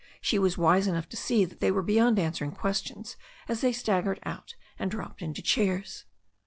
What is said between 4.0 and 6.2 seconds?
out and dropped into chairs.